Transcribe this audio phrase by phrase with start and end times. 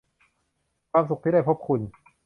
[0.91, 1.79] ความสุขที่ได้พบคุณ